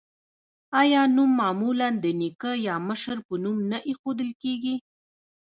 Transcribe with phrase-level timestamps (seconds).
[0.81, 4.75] آیا نوم معمولا د نیکه یا مشر په نوم نه ایښودل کیږي؟